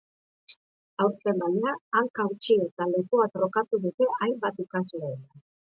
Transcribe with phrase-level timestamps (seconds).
[1.05, 5.43] Aurten, baina, hanka hautsi eta lepoa trokatu dute hainbat ikaslek.